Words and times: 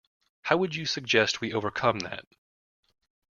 How 0.41 0.57
would 0.57 0.73
you 0.73 0.87
suggest 0.87 1.41
we 1.41 1.53
overcome 1.53 1.99
that? 1.99 2.25